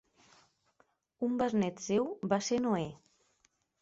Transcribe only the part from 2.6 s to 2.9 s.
Noè.